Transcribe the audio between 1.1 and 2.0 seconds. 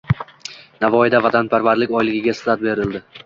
“Vatanparvarlik